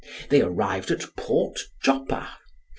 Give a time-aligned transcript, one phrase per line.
[0.29, 2.27] They arrived at Port Joppa.